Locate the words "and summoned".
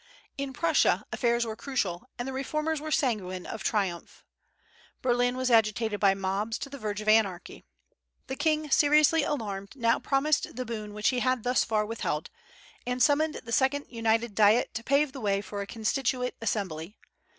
12.83-13.41